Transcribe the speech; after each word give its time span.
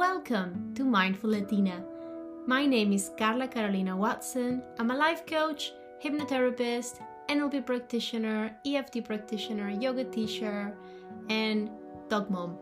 welcome 0.00 0.72
to 0.74 0.82
Mindful 0.82 1.28
Latina. 1.28 1.84
My 2.46 2.64
name 2.64 2.94
is 2.94 3.10
Carla 3.18 3.46
Carolina 3.46 3.94
Watson. 3.94 4.62
I'm 4.78 4.90
a 4.90 4.96
life 4.96 5.26
coach, 5.26 5.74
hypnotherapist, 6.02 7.02
NLP 7.28 7.66
practitioner, 7.66 8.56
EFT 8.64 9.04
practitioner, 9.04 9.68
yoga 9.68 10.04
teacher, 10.04 10.74
and 11.28 11.68
dog 12.08 12.30
mom. 12.30 12.56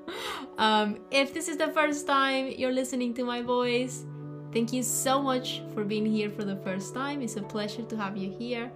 um, 0.58 0.98
if 1.12 1.32
this 1.32 1.46
is 1.46 1.56
the 1.56 1.68
first 1.68 2.08
time 2.08 2.48
you're 2.58 2.72
listening 2.72 3.14
to 3.14 3.24
my 3.24 3.40
voice, 3.40 4.04
thank 4.52 4.72
you 4.72 4.82
so 4.82 5.22
much 5.22 5.62
for 5.72 5.84
being 5.84 6.04
here 6.04 6.28
for 6.28 6.42
the 6.42 6.56
first 6.56 6.92
time. 6.92 7.22
It's 7.22 7.36
a 7.36 7.42
pleasure 7.42 7.82
to 7.82 7.96
have 7.96 8.16
you 8.16 8.32
here. 8.32 8.68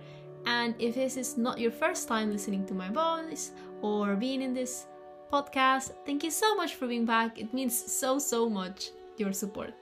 And 0.46 0.76
if 0.78 0.94
this 0.94 1.16
is 1.16 1.36
not 1.36 1.58
your 1.58 1.72
first 1.72 2.06
time 2.06 2.30
listening 2.30 2.64
to 2.66 2.74
my 2.74 2.90
voice 2.90 3.50
or 3.82 4.14
being 4.14 4.40
in 4.40 4.54
this 4.54 4.86
podcast. 5.32 5.92
Thank 6.06 6.24
you 6.24 6.30
so 6.30 6.54
much 6.54 6.74
for 6.74 6.86
being 6.86 7.04
back. 7.04 7.38
It 7.38 7.52
means 7.52 7.74
so, 7.76 8.18
so 8.18 8.48
much 8.48 8.90
your 9.16 9.32
support. 9.32 9.74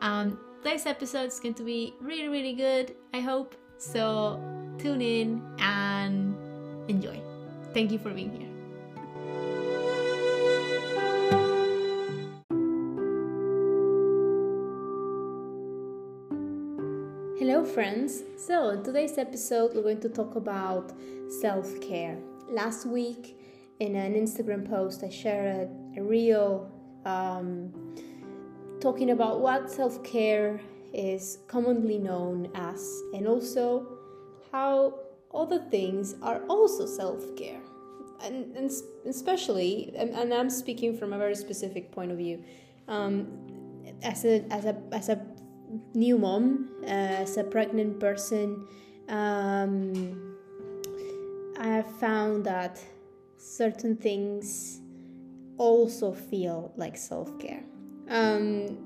Um, 0.00 0.38
today's 0.62 0.86
episode 0.86 1.26
is 1.26 1.40
going 1.40 1.54
to 1.54 1.64
be 1.64 1.94
really, 2.00 2.28
really 2.28 2.54
good, 2.54 2.94
I 3.14 3.20
hope. 3.20 3.54
So 3.78 4.40
tune 4.78 5.02
in 5.02 5.42
and 5.58 6.36
enjoy. 6.88 7.20
Thank 7.74 7.92
you 7.92 7.98
for 7.98 8.10
being 8.10 8.32
here. 8.32 8.48
Hello, 17.38 17.64
friends. 17.64 18.24
So, 18.36 18.82
today's 18.82 19.16
episode, 19.16 19.74
we're 19.74 19.82
going 19.82 20.00
to 20.00 20.08
talk 20.08 20.34
about 20.34 20.92
self 21.40 21.80
care. 21.80 22.18
Last 22.50 22.84
week, 22.84 23.37
in 23.80 23.94
an 23.94 24.14
Instagram 24.14 24.68
post, 24.68 25.04
I 25.04 25.08
shared 25.08 25.68
a, 25.96 26.00
a 26.00 26.02
reel 26.02 26.70
um, 27.04 27.72
talking 28.80 29.10
about 29.10 29.40
what 29.40 29.70
self 29.70 30.02
care 30.02 30.60
is 30.92 31.38
commonly 31.46 31.98
known 31.98 32.50
as, 32.54 33.02
and 33.14 33.26
also 33.26 33.86
how 34.52 34.94
other 35.34 35.58
things 35.70 36.16
are 36.22 36.42
also 36.48 36.86
self 36.86 37.36
care. 37.36 37.60
And, 38.24 38.56
and, 38.56 38.70
especially, 39.06 39.92
and, 39.96 40.10
and, 40.10 40.34
I'm 40.34 40.50
speaking 40.50 40.96
from 40.96 41.12
a 41.12 41.18
very 41.18 41.36
specific 41.36 41.92
point 41.92 42.10
of 42.10 42.18
view. 42.18 42.42
Um, 42.88 43.28
as 44.02 44.24
a 44.24 44.44
as 44.50 44.64
a 44.64 44.76
as 44.90 45.08
a 45.08 45.24
new 45.94 46.18
mom, 46.18 46.70
uh, 46.82 46.86
as 46.86 47.36
a 47.36 47.44
pregnant 47.44 48.00
person, 48.00 48.66
um, 49.08 50.36
I 51.60 51.68
have 51.68 51.90
found 51.98 52.44
that 52.46 52.80
certain 53.38 53.96
things 53.96 54.80
also 55.56 56.12
feel 56.12 56.72
like 56.76 56.96
self 56.96 57.38
care. 57.38 57.62
Um, 58.08 58.78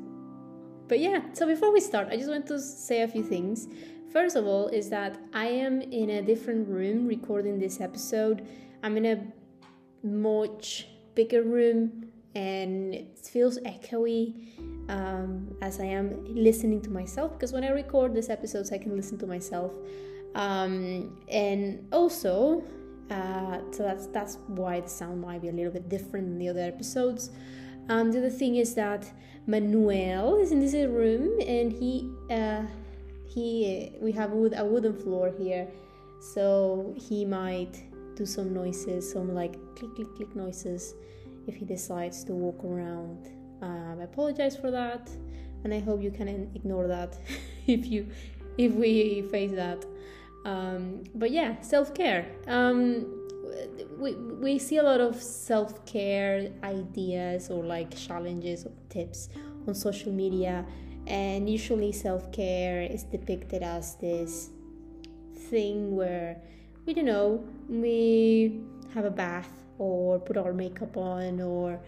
but 0.88 1.00
yeah, 1.00 1.22
so 1.32 1.46
before 1.46 1.72
we 1.72 1.80
start, 1.80 2.08
I 2.10 2.16
just 2.16 2.28
want 2.28 2.46
to 2.48 2.60
say 2.60 3.02
a 3.02 3.08
few 3.08 3.22
things. 3.22 3.68
First 4.12 4.36
of 4.36 4.46
all, 4.46 4.68
is 4.68 4.90
that 4.90 5.18
I 5.32 5.46
am 5.46 5.80
in 5.80 6.10
a 6.10 6.22
different 6.22 6.68
room 6.68 7.06
recording 7.06 7.58
this 7.58 7.80
episode. 7.80 8.46
I'm 8.82 8.96
in 8.98 9.06
a 9.06 10.06
much 10.06 10.88
bigger 11.14 11.42
room 11.42 12.08
and 12.34 12.94
it 12.94 13.18
feels 13.18 13.58
echoey 13.60 14.58
um, 14.88 15.54
as 15.62 15.80
I 15.80 15.84
am 15.84 16.24
listening 16.34 16.80
to 16.82 16.90
myself 16.90 17.32
because 17.32 17.52
when 17.52 17.64
I 17.64 17.70
record 17.70 18.14
these 18.14 18.28
episodes, 18.28 18.72
I 18.72 18.78
can 18.78 18.96
listen 18.96 19.18
to 19.18 19.26
myself. 19.26 19.72
Um, 20.34 21.18
and 21.28 21.86
also, 21.92 22.64
uh, 23.12 23.58
so 23.70 23.82
that's 23.82 24.06
that's 24.06 24.38
why 24.46 24.80
the 24.80 24.88
sound 24.88 25.20
might 25.20 25.42
be 25.42 25.48
a 25.48 25.52
little 25.52 25.72
bit 25.72 25.88
different 25.88 26.26
than 26.28 26.38
the 26.38 26.48
other 26.48 26.66
episodes. 26.74 27.30
Um, 27.88 28.10
the 28.12 28.18
other 28.18 28.30
thing 28.30 28.56
is 28.56 28.74
that 28.74 29.10
Manuel 29.46 30.36
is 30.36 30.50
in 30.52 30.60
this 30.60 30.74
room 30.74 31.40
and 31.46 31.72
he 31.72 32.10
uh, 32.30 32.62
he 33.26 33.92
we 34.00 34.12
have 34.12 34.30
wood, 34.30 34.54
a 34.56 34.64
wooden 34.64 34.96
floor 34.96 35.32
here, 35.38 35.68
so 36.20 36.94
he 36.96 37.24
might 37.24 37.74
do 38.16 38.24
some 38.24 38.54
noises, 38.54 39.12
some 39.12 39.34
like 39.34 39.54
click 39.76 39.94
click 39.94 40.14
click 40.16 40.34
noises 40.34 40.94
if 41.46 41.54
he 41.56 41.64
decides 41.64 42.24
to 42.24 42.32
walk 42.32 42.64
around. 42.64 43.28
Um, 43.60 43.98
I 44.00 44.04
apologize 44.04 44.56
for 44.56 44.70
that, 44.70 45.10
and 45.64 45.74
I 45.74 45.80
hope 45.80 46.02
you 46.02 46.10
can 46.10 46.28
ignore 46.54 46.86
that 46.86 47.18
if 47.66 47.86
you 47.86 48.08
if 48.56 48.72
we 48.72 49.22
face 49.30 49.52
that. 49.52 49.84
Um, 50.44 51.04
but 51.14 51.30
yeah, 51.30 51.60
self 51.60 51.94
care. 51.94 52.26
Um, 52.46 53.18
we, 53.98 54.14
we 54.14 54.58
see 54.58 54.78
a 54.78 54.82
lot 54.82 55.00
of 55.00 55.20
self 55.20 55.84
care 55.86 56.50
ideas 56.64 57.50
or 57.50 57.64
like 57.64 57.96
challenges 57.96 58.64
or 58.64 58.72
tips 58.88 59.28
on 59.66 59.74
social 59.74 60.12
media, 60.12 60.64
and 61.06 61.48
usually 61.48 61.92
self 61.92 62.32
care 62.32 62.82
is 62.82 63.04
depicted 63.04 63.62
as 63.62 63.96
this 63.96 64.50
thing 65.50 65.94
where 65.94 66.36
we 66.86 66.94
don't 66.94 67.04
know 67.04 67.44
we 67.68 68.60
have 68.94 69.04
a 69.04 69.10
bath 69.10 69.50
or 69.78 70.18
put 70.18 70.36
our 70.36 70.52
makeup 70.52 70.96
on 70.96 71.40
or 71.40 71.80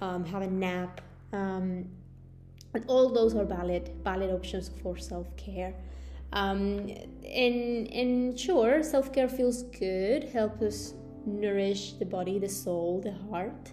um, 0.00 0.24
have 0.24 0.42
a 0.42 0.46
nap. 0.46 1.00
Um, 1.32 1.86
and 2.74 2.84
all 2.86 3.08
those 3.08 3.34
are 3.34 3.44
valid 3.44 3.90
valid 4.04 4.30
options 4.30 4.70
for 4.82 4.96
self 4.96 5.36
care 5.36 5.74
um, 6.32 6.88
and 7.24 7.88
and 7.92 8.38
sure, 8.38 8.82
self 8.82 9.12
care 9.12 9.28
feels 9.28 9.62
good, 9.64 10.24
Help 10.24 10.62
us 10.62 10.94
nourish 11.26 11.94
the 11.94 12.04
body, 12.04 12.38
the 12.38 12.48
soul, 12.48 13.00
the 13.00 13.12
heart, 13.30 13.72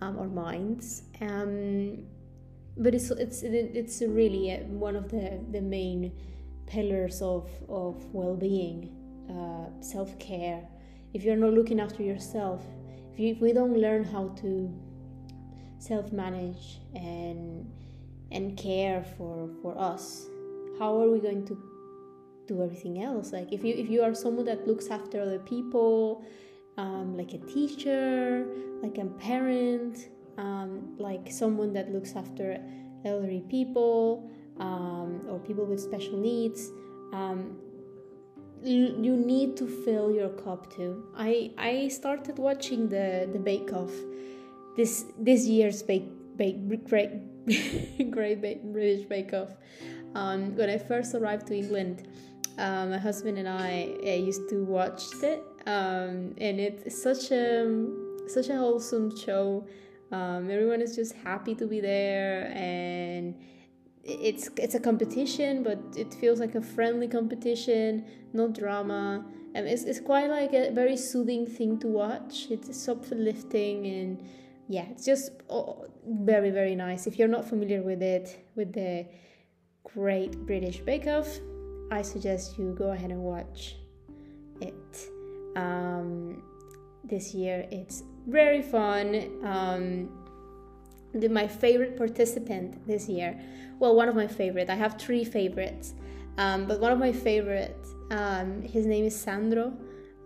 um, 0.00 0.18
our 0.18 0.28
minds. 0.28 1.02
Um, 1.20 2.04
but 2.76 2.94
it's 2.94 3.10
it's 3.10 3.42
it's 3.42 4.02
really 4.02 4.52
uh, 4.52 4.64
one 4.64 4.96
of 4.96 5.10
the 5.10 5.40
the 5.50 5.60
main 5.60 6.12
pillars 6.66 7.20
of 7.20 7.50
of 7.68 8.02
well 8.14 8.36
being, 8.36 8.90
uh, 9.28 9.82
self 9.82 10.18
care. 10.18 10.66
If 11.12 11.24
you're 11.24 11.36
not 11.36 11.52
looking 11.52 11.78
after 11.78 12.02
yourself, 12.02 12.62
if, 13.12 13.20
you, 13.20 13.34
if 13.34 13.40
we 13.42 13.52
don't 13.52 13.76
learn 13.76 14.02
how 14.02 14.28
to 14.40 14.72
self 15.78 16.10
manage 16.10 16.80
and 16.94 17.70
and 18.30 18.56
care 18.56 19.04
for 19.18 19.50
for 19.60 19.76
us, 19.78 20.26
how 20.78 20.98
are 20.98 21.10
we 21.10 21.20
going 21.20 21.44
to 21.48 21.71
do 22.46 22.62
everything 22.62 23.02
else. 23.02 23.32
Like 23.32 23.52
if 23.52 23.64
you 23.64 23.74
if 23.74 23.88
you 23.88 24.02
are 24.02 24.14
someone 24.14 24.44
that 24.46 24.66
looks 24.66 24.88
after 24.88 25.20
other 25.20 25.38
people 25.38 26.24
um, 26.78 27.16
like 27.16 27.32
a 27.34 27.38
teacher 27.38 28.46
like 28.82 28.98
a 28.98 29.04
parent 29.04 30.08
um, 30.38 30.94
like 30.98 31.30
someone 31.30 31.72
that 31.72 31.92
looks 31.92 32.16
after 32.16 32.58
elderly 33.04 33.44
people 33.48 34.30
um, 34.58 35.20
or 35.28 35.38
people 35.38 35.64
with 35.64 35.80
special 35.80 36.18
needs 36.18 36.70
um, 37.12 37.56
you 38.64 39.16
need 39.16 39.56
to 39.56 39.66
fill 39.66 40.12
your 40.12 40.28
cup 40.28 40.72
too. 40.72 41.04
I 41.16 41.50
i 41.58 41.88
started 41.88 42.38
watching 42.38 42.88
the 42.88 43.28
the 43.32 43.38
bake 43.38 43.72
off 43.72 43.92
this 44.76 45.04
this 45.18 45.46
year's 45.46 45.82
bake 45.82 46.08
bake 46.36 46.88
great 46.88 47.10
great 48.10 48.40
british 48.72 49.04
bake 49.06 49.34
off 49.34 49.50
um, 50.14 50.54
when 50.56 50.70
i 50.70 50.78
first 50.78 51.14
arrived 51.14 51.48
to 51.48 51.56
england 51.56 52.06
um, 52.58 52.90
my 52.90 52.98
husband 52.98 53.38
and 53.38 53.48
I 53.48 53.96
uh, 54.04 54.10
used 54.10 54.48
to 54.50 54.64
watch 54.64 55.04
it, 55.22 55.42
um, 55.66 56.34
and 56.38 56.60
it's 56.60 57.02
such 57.02 57.30
a 57.30 57.88
such 58.28 58.48
a 58.48 58.56
wholesome 58.56 59.16
show. 59.16 59.66
Um, 60.10 60.50
everyone 60.50 60.82
is 60.82 60.94
just 60.94 61.14
happy 61.14 61.54
to 61.54 61.66
be 61.66 61.80
there, 61.80 62.52
and 62.54 63.34
it's 64.04 64.48
it's 64.56 64.74
a 64.74 64.80
competition, 64.80 65.62
but 65.62 65.78
it 65.96 66.12
feels 66.14 66.40
like 66.40 66.54
a 66.54 66.62
friendly 66.62 67.08
competition, 67.08 68.04
no 68.32 68.48
drama. 68.48 69.24
And 69.54 69.68
it's, 69.68 69.84
it's 69.84 70.00
quite 70.00 70.30
like 70.30 70.54
a 70.54 70.70
very 70.70 70.96
soothing 70.96 71.46
thing 71.46 71.78
to 71.80 71.86
watch. 71.86 72.46
It's 72.50 72.88
uplifting 72.88 73.86
and 73.86 74.22
yeah, 74.66 74.86
it's 74.90 75.04
just 75.04 75.30
oh, 75.50 75.86
very 76.06 76.50
very 76.50 76.74
nice. 76.74 77.06
If 77.06 77.18
you're 77.18 77.28
not 77.28 77.44
familiar 77.44 77.82
with 77.82 78.02
it, 78.02 78.46
with 78.56 78.72
the 78.72 79.06
Great 79.84 80.46
British 80.46 80.78
Bake 80.78 81.06
Off, 81.06 81.38
I 81.92 82.02
suggest 82.02 82.58
you 82.58 82.74
go 82.76 82.92
ahead 82.92 83.10
and 83.10 83.22
watch 83.22 83.76
it. 84.60 85.08
Um, 85.56 86.42
this 87.04 87.34
year 87.34 87.66
it's 87.70 88.02
very 88.26 88.62
fun. 88.62 89.30
Um, 89.44 90.08
the, 91.12 91.28
my 91.28 91.46
favorite 91.46 91.98
participant 91.98 92.86
this 92.86 93.08
year, 93.08 93.38
well, 93.78 93.94
one 93.94 94.08
of 94.08 94.14
my 94.14 94.26
favorite. 94.26 94.70
I 94.70 94.74
have 94.74 94.98
three 94.98 95.24
favorites, 95.24 95.94
um, 96.38 96.66
but 96.66 96.80
one 96.80 96.92
of 96.92 96.98
my 96.98 97.12
favorites. 97.12 97.90
Um, 98.10 98.62
his 98.62 98.86
name 98.86 99.04
is 99.04 99.14
Sandro. 99.14 99.74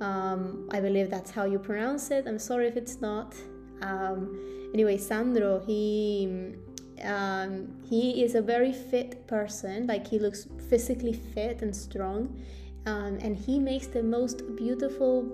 Um, 0.01 0.69
I 0.71 0.79
believe 0.81 1.11
that's 1.11 1.33
how 1.33 1.47
you 1.47 1.59
pronounce 1.59 2.13
it. 2.13 2.27
I'm 2.29 2.39
sorry 2.39 2.69
if 2.69 2.77
it's 2.77 3.01
not. 3.01 3.35
Um, 3.83 4.71
anyway, 4.73 4.99
Sandro, 4.99 5.59
he 5.67 6.55
um, 7.05 7.69
he 7.89 8.23
is 8.23 8.35
a 8.35 8.43
very 8.43 8.73
fit 8.73 9.27
person 9.27 9.87
like 9.87 10.07
he 10.07 10.19
looks 10.19 10.47
physically 10.69 11.13
fit 11.13 11.63
and 11.63 11.75
strong 11.75 12.35
um, 12.87 13.19
and 13.21 13.37
he 13.37 13.59
makes 13.59 13.89
the 13.89 14.03
most 14.03 14.57
beautiful 14.57 15.29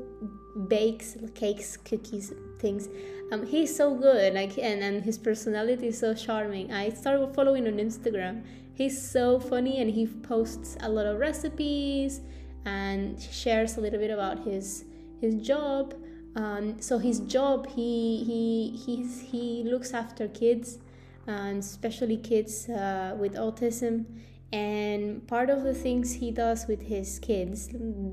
bakes 0.69 1.17
cakes, 1.35 1.76
cookies, 1.76 2.32
things. 2.59 2.88
Um, 3.31 3.47
he's 3.47 3.75
so 3.75 3.94
good, 3.94 4.35
like, 4.35 4.59
and 4.59 4.82
and 4.82 5.05
his 5.05 5.19
personality 5.19 5.88
is 5.88 5.99
so 5.99 6.14
charming. 6.14 6.73
I 6.73 6.91
started 6.91 7.35
following 7.35 7.67
on 7.67 7.75
Instagram. 7.75 8.43
He's 8.75 8.97
so 9.00 9.38
funny, 9.38 9.81
and 9.81 9.91
he 9.91 10.06
posts 10.06 10.76
a 10.81 10.88
lot 10.88 11.06
of 11.06 11.19
recipes 11.19 12.20
and 12.64 13.20
shares 13.20 13.76
a 13.76 13.81
little 13.81 13.99
bit 13.99 14.11
about 14.11 14.44
his 14.44 14.85
his 15.20 15.35
job. 15.37 15.94
Um, 16.35 16.81
so 16.81 16.99
his 16.99 17.20
job, 17.20 17.69
he 17.69 18.25
he 18.25 18.76
he's, 18.85 19.20
he 19.20 19.62
looks 19.64 19.93
after 19.93 20.29
kids, 20.29 20.79
and 21.27 21.59
especially 21.59 22.17
kids 22.17 22.69
uh, 22.69 23.17
with 23.19 23.35
autism. 23.35 24.05
And 24.53 25.27
part 25.27 25.49
of 25.49 25.63
the 25.63 25.73
things 25.73 26.13
he 26.13 26.31
does 26.31 26.67
with 26.67 26.83
his 26.83 27.19
kids, 27.19 27.69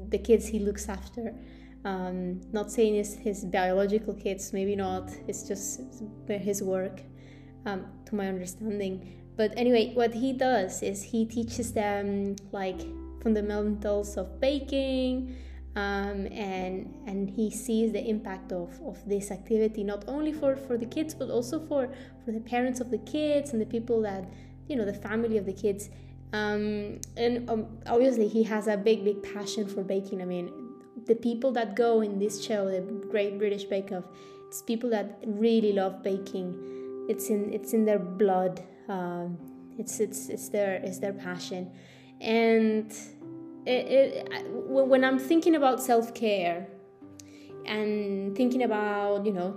the 0.10 0.18
kids 0.18 0.48
he 0.48 0.60
looks 0.60 0.88
after, 0.88 1.36
um, 1.84 2.42
not 2.54 2.72
saying 2.72 2.96
it's 2.96 3.14
his 3.16 3.44
biological 3.46 4.14
kids, 4.14 4.54
maybe 4.54 4.76
not. 4.76 5.12
It's 5.28 5.44
just 5.48 5.82
his 6.28 6.62
work, 6.64 7.02
um, 7.66 7.86
to 8.06 8.16
my 8.16 8.28
understanding. 8.28 9.20
But 9.36 9.54
anyway, 9.58 9.94
what 9.94 10.14
he 10.14 10.34
does 10.34 10.82
is 10.82 11.02
he 11.02 11.26
teaches 11.26 11.74
them 11.74 12.36
like 12.52 12.82
fundamentals 13.22 14.18
of 14.18 14.40
baking, 14.40 15.36
um, 15.80 16.18
and 16.28 16.76
and 17.10 17.30
he 17.30 17.50
sees 17.50 17.92
the 17.92 18.04
impact 18.14 18.52
of, 18.52 18.70
of 18.92 18.98
this 19.08 19.32
activity 19.32 19.84
not 19.84 20.02
only 20.08 20.34
for, 20.34 20.56
for 20.56 20.76
the 20.78 20.86
kids 20.86 21.14
but 21.14 21.30
also 21.30 21.56
for, 21.70 21.90
for 22.24 22.32
the 22.32 22.44
parents 22.54 22.80
of 22.80 22.90
the 22.92 23.02
kids 23.16 23.52
and 23.54 23.62
the 23.62 23.72
people 23.76 24.02
that 24.02 24.24
you 24.68 24.76
know 24.76 24.86
the 24.86 25.00
family 25.08 25.38
of 25.38 25.46
the 25.46 25.58
kids. 25.66 25.90
Um, 26.32 27.02
and 27.18 27.50
um, 27.50 27.62
obviously 27.88 28.28
he 28.28 28.44
has 28.44 28.68
a 28.68 28.78
big 28.78 29.04
big 29.04 29.20
passion 29.34 29.68
for 29.68 29.84
baking. 29.84 30.22
I 30.22 30.26
mean 30.26 30.46
the 31.06 31.16
people 31.16 31.52
that 31.54 31.76
go 31.76 32.02
in 32.02 32.20
this 32.20 32.44
show 32.44 32.62
the 32.70 32.82
great 33.10 33.40
british 33.40 33.64
bake 33.64 33.92
off 33.92 34.04
it's 34.50 34.64
people 34.64 34.90
that 34.90 35.20
really 35.28 35.74
love 35.74 36.02
baking. 36.02 36.58
It's 37.08 37.30
in 37.30 37.54
it's 37.54 37.74
in 37.74 37.86
their 37.86 38.00
blood. 38.00 38.64
Um, 38.88 39.38
it's 39.78 40.00
it's 40.00 40.28
it's 40.28 40.50
their 40.50 40.74
it's 40.84 40.98
their 40.98 41.14
passion. 41.14 41.72
And 42.20 42.92
it, 43.70 44.48
when 44.68 45.04
I'm 45.04 45.20
thinking 45.20 45.56
about 45.56 45.82
self 45.82 46.14
care 46.14 46.68
and 47.66 48.36
thinking 48.36 48.64
about, 48.64 49.26
you 49.26 49.32
know, 49.32 49.56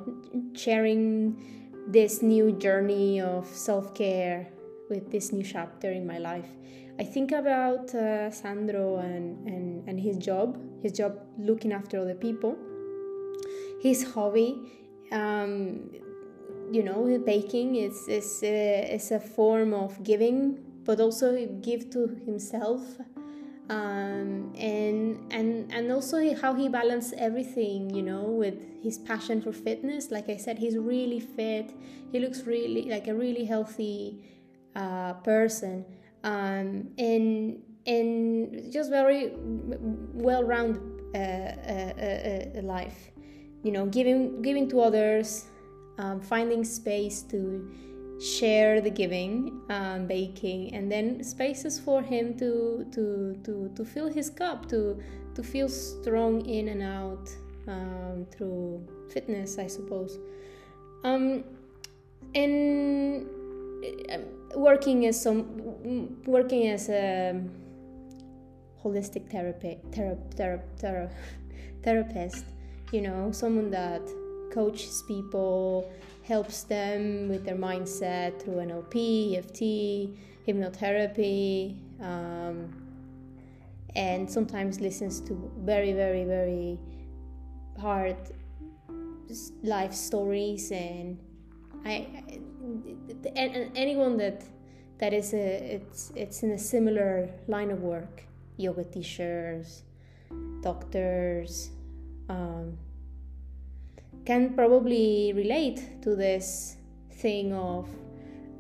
sharing 0.54 1.40
this 1.88 2.22
new 2.22 2.52
journey 2.52 3.20
of 3.20 3.46
self 3.46 3.94
care 3.94 4.48
with 4.90 5.10
this 5.10 5.32
new 5.32 5.42
chapter 5.42 5.90
in 5.90 6.06
my 6.06 6.18
life, 6.18 6.48
I 6.98 7.04
think 7.04 7.32
about 7.32 7.94
uh, 7.94 8.30
Sandro 8.30 8.98
and, 8.98 9.48
and, 9.48 9.88
and 9.88 9.98
his 9.98 10.16
job, 10.18 10.60
his 10.82 10.92
job 10.92 11.18
looking 11.38 11.72
after 11.72 12.00
other 12.00 12.14
people, 12.14 12.56
his 13.80 14.12
hobby. 14.12 14.60
Um, 15.10 15.90
you 16.70 16.82
know, 16.82 17.18
baking 17.18 17.76
is, 17.76 18.08
is, 18.08 18.42
a, 18.42 18.94
is 18.94 19.10
a 19.10 19.20
form 19.20 19.74
of 19.74 20.02
giving, 20.02 20.58
but 20.84 21.00
also 21.00 21.46
give 21.60 21.90
to 21.90 22.06
himself 22.24 22.80
um, 23.72 24.52
and 24.58 25.32
and 25.32 25.72
and 25.72 25.90
also 25.90 26.18
how 26.34 26.52
he 26.54 26.68
balanced 26.68 27.14
everything 27.16 27.88
you 27.94 28.02
know 28.02 28.24
with 28.24 28.54
his 28.82 28.98
passion 28.98 29.40
for 29.40 29.52
fitness. 29.52 30.10
Like 30.10 30.28
i 30.28 30.36
said 30.36 30.58
he's 30.58 30.76
really 30.76 31.20
fit. 31.20 31.72
He 32.10 32.18
looks 32.18 32.42
really 32.42 32.84
like 32.94 33.08
a 33.08 33.14
really 33.14 33.44
healthy 33.44 34.22
uh, 34.76 35.14
person. 35.30 35.84
Um, 36.22 36.90
and 36.98 37.62
and 37.86 38.72
just 38.72 38.90
very 38.90 39.32
well-rounded 39.36 40.82
uh, 41.14 41.18
uh, 41.18 41.92
uh, 42.08 42.58
uh, 42.58 42.62
life. 42.62 43.10
You 43.62 43.72
know 43.72 43.86
giving 43.86 44.42
giving 44.42 44.68
to 44.70 44.80
others 44.80 45.46
um, 45.98 46.20
finding 46.20 46.62
space 46.64 47.22
to 47.32 47.70
share 48.22 48.80
the 48.80 48.90
giving 48.90 49.60
um, 49.68 50.06
baking 50.06 50.72
and 50.74 50.90
then 50.90 51.24
spaces 51.24 51.80
for 51.80 52.02
him 52.02 52.38
to 52.38 52.86
to 52.92 53.36
to 53.42 53.70
to 53.74 53.84
fill 53.84 54.08
his 54.08 54.30
cup 54.30 54.68
to 54.68 54.96
to 55.34 55.42
feel 55.42 55.68
strong 55.68 56.46
in 56.46 56.68
and 56.68 56.82
out 56.82 57.28
um, 57.66 58.26
through 58.30 58.86
fitness 59.10 59.58
i 59.58 59.66
suppose. 59.66 60.18
Um, 61.04 61.42
and 62.34 63.26
uh, 64.08 64.18
working 64.54 65.06
as 65.06 65.20
some 65.20 66.22
working 66.24 66.68
as 66.68 66.88
a 66.88 67.42
holistic 68.84 69.30
therapy 69.30 69.78
thera, 69.90 70.16
thera, 70.36 70.60
thera, 70.78 71.10
therapist 71.82 72.44
you 72.92 73.00
know 73.00 73.32
someone 73.32 73.70
that 73.70 74.02
coaches 74.52 75.02
people 75.08 75.90
helps 76.22 76.62
them 76.62 77.28
with 77.28 77.44
their 77.44 77.56
mindset 77.56 78.40
through 78.40 78.54
NLP, 78.54 79.36
EFT, 79.36 79.60
hypnotherapy, 80.46 81.76
um, 82.00 82.72
and 83.96 84.30
sometimes 84.30 84.80
listens 84.80 85.20
to 85.20 85.50
very, 85.58 85.92
very, 85.92 86.24
very 86.24 86.78
hard 87.80 88.16
life 89.62 89.94
stories 89.94 90.70
and 90.70 91.18
I, 91.84 92.06
and 93.34 93.70
anyone 93.74 94.16
that 94.18 94.44
that 94.98 95.12
is 95.12 95.32
a 95.34 95.74
it's 95.76 96.12
it's 96.14 96.42
in 96.42 96.52
a 96.52 96.58
similar 96.58 97.28
line 97.48 97.70
of 97.70 97.80
work 97.80 98.22
yoga 98.56 98.84
teachers 98.84 99.82
doctors 100.60 101.70
um, 102.28 102.78
can 104.24 104.54
probably 104.54 105.32
relate 105.34 106.02
to 106.02 106.14
this 106.14 106.76
thing 107.10 107.52
of 107.52 107.88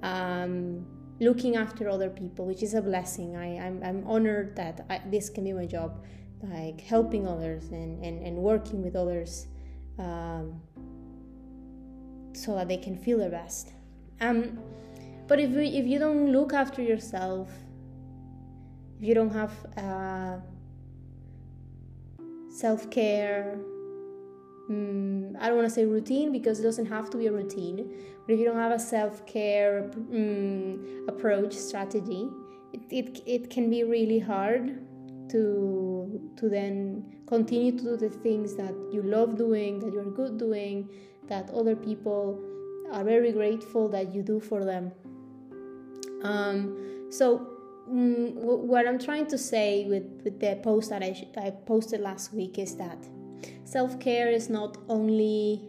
um, 0.02 0.86
looking 1.20 1.56
after 1.56 1.88
other 1.88 2.10
people, 2.10 2.46
which 2.46 2.62
is 2.62 2.74
a 2.74 2.82
blessing. 2.82 3.36
I, 3.36 3.58
I'm, 3.58 3.82
I'm 3.82 4.06
honored 4.06 4.56
that 4.56 4.84
I, 4.90 5.00
this 5.10 5.30
can 5.30 5.44
be 5.44 5.52
my 5.52 5.66
job, 5.66 6.04
like 6.42 6.80
helping 6.80 7.26
others 7.26 7.68
and, 7.68 8.04
and, 8.04 8.26
and 8.26 8.36
working 8.36 8.82
with 8.82 8.96
others 8.96 9.46
um, 9.98 10.60
so 12.32 12.54
that 12.56 12.68
they 12.68 12.78
can 12.78 12.96
feel 12.96 13.18
their 13.18 13.30
best. 13.30 13.72
Um, 14.20 14.58
but 15.28 15.38
if, 15.38 15.50
we, 15.50 15.68
if 15.68 15.86
you 15.86 15.98
don't 15.98 16.32
look 16.32 16.52
after 16.52 16.82
yourself, 16.82 17.48
if 18.98 19.04
you 19.04 19.14
don't 19.14 19.32
have 19.32 19.52
uh, 19.76 20.38
self 22.50 22.90
care, 22.90 23.58
um, 24.72 25.36
I 25.40 25.48
don't 25.48 25.56
want 25.56 25.68
to 25.68 25.74
say 25.74 25.84
routine 25.84 26.32
because 26.32 26.60
it 26.60 26.62
doesn't 26.62 26.86
have 26.86 27.10
to 27.10 27.16
be 27.16 27.26
a 27.26 27.32
routine, 27.32 27.90
but 28.26 28.32
if 28.32 28.38
you 28.38 28.44
don't 28.44 28.56
have 28.56 28.72
a 28.72 28.78
self 28.78 29.26
care 29.26 29.90
um, 29.94 31.06
approach 31.08 31.54
strategy, 31.54 32.28
it, 32.72 32.82
it, 32.90 33.22
it 33.26 33.50
can 33.50 33.68
be 33.68 33.84
really 33.84 34.18
hard 34.18 34.78
to 35.30 36.32
to 36.36 36.48
then 36.48 37.04
continue 37.26 37.72
to 37.72 37.84
do 37.84 37.96
the 37.96 38.10
things 38.10 38.54
that 38.56 38.74
you 38.92 39.02
love 39.02 39.36
doing, 39.36 39.78
that 39.80 39.92
you're 39.92 40.10
good 40.10 40.38
doing, 40.38 40.88
that 41.28 41.50
other 41.50 41.74
people 41.74 42.40
are 42.92 43.04
very 43.04 43.32
grateful 43.32 43.88
that 43.88 44.14
you 44.14 44.22
do 44.22 44.38
for 44.38 44.64
them. 44.64 44.92
Um, 46.22 47.08
so 47.10 47.48
mm, 47.90 48.34
what 48.34 48.86
I'm 48.86 48.98
trying 48.98 49.26
to 49.28 49.38
say 49.38 49.86
with, 49.86 50.04
with 50.24 50.40
the 50.40 50.60
post 50.62 50.90
that 50.90 51.02
I, 51.02 51.26
I 51.36 51.50
posted 51.50 52.00
last 52.00 52.34
week 52.34 52.58
is 52.58 52.76
that 52.76 52.98
Self 53.64 53.98
care 54.00 54.28
is 54.28 54.48
not 54.48 54.76
only 54.88 55.62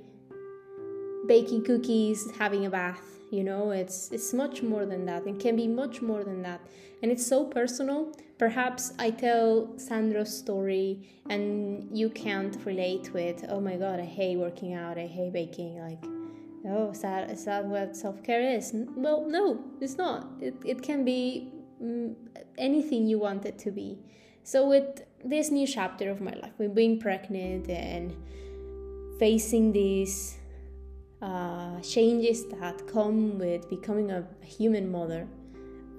baking 1.28 1.64
cookies, 1.64 2.30
having 2.38 2.66
a 2.66 2.70
bath, 2.70 3.04
you 3.32 3.44
know, 3.44 3.72
it's 3.72 4.12
it's 4.12 4.34
much 4.34 4.62
more 4.62 4.86
than 4.86 5.06
that. 5.06 5.26
It 5.26 5.40
can 5.40 5.56
be 5.56 5.68
much 5.68 6.02
more 6.02 6.24
than 6.24 6.42
that. 6.44 6.62
And 7.02 7.12
it's 7.12 7.26
so 7.26 7.46
personal. 7.46 8.14
Perhaps 8.38 8.94
I 9.00 9.12
tell 9.12 9.78
Sandro's 9.78 10.36
story 10.38 11.08
and 11.30 11.88
you 11.98 12.10
can't 12.10 12.58
relate 12.66 13.14
with, 13.14 13.46
oh 13.50 13.60
my 13.60 13.76
god, 13.76 14.00
I 14.00 14.06
hate 14.06 14.38
working 14.38 14.74
out, 14.74 14.98
I 14.98 15.08
hate 15.08 15.34
baking, 15.34 15.80
like 15.80 16.04
oh, 16.66 16.92
is 16.92 17.02
that, 17.02 17.30
is 17.30 17.46
that 17.46 17.66
what 17.66 17.96
self 17.96 18.24
care 18.24 18.42
is? 18.42 18.72
Well, 18.96 19.26
no, 19.28 19.64
it's 19.82 19.98
not. 19.98 20.28
It, 20.40 20.56
it 20.66 20.82
can 20.82 21.04
be 21.04 21.52
mm, 21.82 22.16
anything 22.58 23.08
you 23.08 23.20
want 23.20 23.46
it 23.46 23.58
to 23.60 23.72
be. 23.72 24.00
So, 24.44 24.68
with 24.68 25.04
this 25.24 25.52
new 25.52 25.68
chapter 25.68 26.10
of 26.10 26.22
my 26.22 26.34
life, 26.34 26.54
with 26.58 26.76
being 26.76 27.00
pregnant 27.00 27.70
and 27.70 28.14
facing 29.20 29.72
these 29.72 30.38
uh, 31.22 31.80
changes 31.82 32.46
that 32.48 32.86
come 32.88 33.38
with 33.40 33.70
becoming 33.70 34.12
a 34.12 34.26
human 34.44 34.92
mother, 34.92 35.28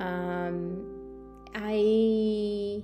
um, 0.00 0.84
I 1.54 2.82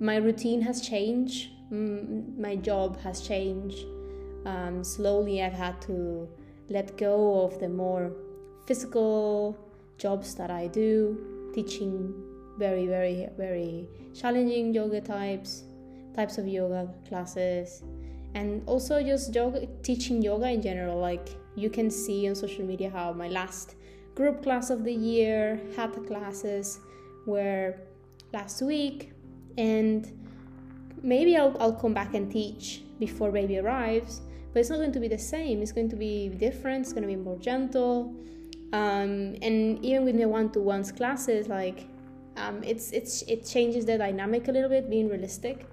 my 0.00 0.16
routine 0.16 0.60
has 0.62 0.80
changed. 0.80 1.50
my 1.70 2.56
job 2.56 3.00
has 3.00 3.20
changed. 3.20 3.86
Um, 4.44 4.84
slowly, 4.84 5.42
I've 5.42 5.52
had 5.52 5.80
to 5.82 6.28
let 6.68 6.98
go 6.98 7.44
of 7.44 7.58
the 7.60 7.68
more 7.68 8.12
physical 8.66 9.56
jobs 9.98 10.34
that 10.34 10.50
I 10.50 10.66
do, 10.66 11.50
teaching 11.54 12.31
very 12.58 12.86
very 12.86 13.28
very 13.36 13.88
challenging 14.14 14.74
yoga 14.74 15.00
types 15.00 15.64
types 16.14 16.38
of 16.38 16.46
yoga 16.46 16.92
classes. 17.08 17.82
And 18.34 18.62
also 18.66 19.02
just 19.02 19.34
yoga 19.34 19.66
teaching 19.82 20.22
yoga 20.22 20.50
in 20.50 20.62
general. 20.62 20.98
Like 20.98 21.28
you 21.54 21.70
can 21.70 21.90
see 21.90 22.28
on 22.28 22.34
social 22.34 22.64
media 22.64 22.90
how 22.90 23.12
my 23.12 23.28
last 23.28 23.76
group 24.14 24.42
class 24.42 24.70
of 24.70 24.84
the 24.84 24.92
year 24.92 25.60
hatha 25.76 26.00
classes 26.00 26.80
were 27.26 27.76
last 28.32 28.62
week. 28.62 29.12
And 29.58 30.10
maybe 31.02 31.36
I'll, 31.36 31.56
I'll 31.60 31.74
come 31.74 31.94
back 31.94 32.14
and 32.14 32.30
teach 32.30 32.82
before 32.98 33.30
baby 33.30 33.58
arrives 33.58 34.22
but 34.52 34.60
it's 34.60 34.70
not 34.70 34.76
going 34.76 34.92
to 34.92 35.00
be 35.00 35.08
the 35.08 35.18
same. 35.18 35.62
It's 35.62 35.72
going 35.72 35.88
to 35.88 35.96
be 35.96 36.28
different. 36.28 36.82
It's 36.82 36.92
going 36.92 37.02
to 37.02 37.08
be 37.08 37.16
more 37.16 37.38
gentle. 37.38 38.14
Um, 38.72 39.36
and 39.42 39.82
even 39.84 40.04
with 40.04 40.14
my 40.14 40.26
one-to-ones 40.26 40.92
classes 40.92 41.48
like 41.48 41.86
um, 42.36 42.62
it's 42.64 42.92
it's 42.92 43.22
it 43.22 43.46
changes 43.46 43.84
the 43.84 43.98
dynamic 43.98 44.48
a 44.48 44.52
little 44.52 44.70
bit 44.70 44.88
being 44.88 45.08
realistic 45.08 45.66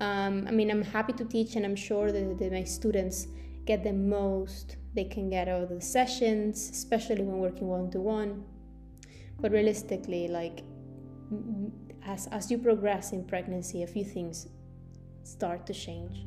um, 0.00 0.46
I 0.48 0.50
mean, 0.50 0.70
I'm 0.70 0.82
happy 0.82 1.12
to 1.14 1.24
teach, 1.24 1.56
and 1.56 1.64
I'm 1.64 1.76
sure 1.76 2.10
that, 2.10 2.38
that 2.38 2.52
my 2.52 2.64
students 2.64 3.28
get 3.64 3.84
the 3.84 3.92
most 3.92 4.76
they 4.94 5.04
can 5.04 5.30
get 5.30 5.48
out 5.48 5.62
of 5.62 5.68
the 5.70 5.80
sessions, 5.80 6.70
especially 6.70 7.22
when 7.22 7.38
working 7.38 7.68
one 7.68 7.90
to 7.92 8.00
one. 8.00 8.44
But 9.40 9.52
realistically, 9.52 10.28
like 10.28 10.62
as 12.06 12.26
as 12.28 12.50
you 12.50 12.58
progress 12.58 13.12
in 13.12 13.24
pregnancy, 13.24 13.82
a 13.82 13.86
few 13.86 14.04
things 14.04 14.48
start 15.22 15.66
to 15.66 15.74
change. 15.74 16.26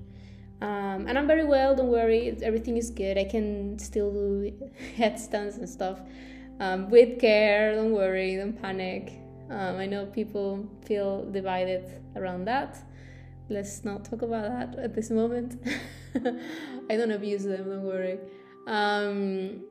Um, 0.61 1.05
and 1.07 1.17
I'm 1.17 1.27
very 1.27 1.45
well. 1.45 1.75
Don't 1.75 1.89
worry, 1.89 2.35
everything 2.41 2.77
is 2.77 2.89
good. 2.89 3.17
I 3.17 3.25
can 3.25 3.77
still 3.79 4.11
do 4.11 4.71
headstands 4.95 5.57
and 5.57 5.69
stuff 5.69 5.99
um, 6.59 6.89
with 6.89 7.19
care. 7.19 7.75
Don't 7.75 7.91
worry, 7.91 8.37
don't 8.37 8.59
panic. 8.59 9.26
Um, 9.49 9.77
I 9.77 9.85
know 9.85 10.05
people 10.05 10.67
feel 10.85 11.29
divided 11.31 12.01
around 12.15 12.45
that 12.45 12.77
let's 13.49 13.85
not 13.85 14.05
talk 14.05 14.21
about 14.21 14.43
that 14.43 14.79
at 14.79 14.93
this 14.93 15.09
moment. 15.09 15.61
I 16.89 16.95
don't 16.95 17.11
abuse 17.11 17.43
them, 17.43 17.69
don't 17.69 17.83
worry. 17.83 18.19
Um, 18.65 19.63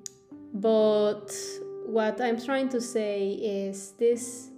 but 0.55 1.35
what 1.87 2.21
I'm 2.21 2.41
trying 2.41 2.69
to 2.71 2.81
say 2.81 3.33
is 3.33 3.93
this 3.93 4.51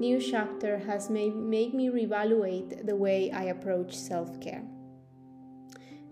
new 0.00 0.20
chapter 0.20 0.78
has 0.78 1.10
made, 1.10 1.34
made 1.36 1.74
me 1.74 1.88
reevaluate 1.88 2.86
the 2.86 2.96
way 2.96 3.30
I 3.30 3.44
approach 3.44 3.96
self 3.96 4.40
care. 4.40 4.62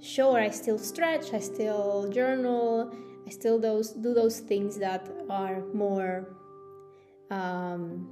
Sure, 0.01 0.39
I 0.39 0.51
still 0.51 0.79
stretch, 0.79 1.35
I 1.35 1.41
still 1.41 2.09
journal, 2.11 2.95
I 3.27 3.31
still 3.31 3.59
those 3.59 3.91
do 3.91 4.15
those 4.15 4.41
things 4.41 4.79
that 4.79 5.11
are 5.29 5.63
more 5.75 6.27
um, 7.31 8.09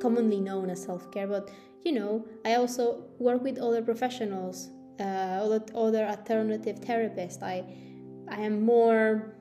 commonly 0.00 0.40
known 0.40 0.70
as 0.70 0.82
self 0.82 1.10
care, 1.12 1.26
but 1.26 1.50
you 1.84 1.92
know, 1.92 2.26
I 2.44 2.54
also 2.54 3.04
work 3.18 3.42
with 3.42 3.58
other 3.58 3.82
professionals, 3.82 4.68
uh, 4.98 5.02
other, 5.74 6.06
alternative 6.06 6.80
therapists. 6.80 7.42
I, 7.42 7.64
I 8.28 8.40
am 8.42 8.62
more 8.62 9.34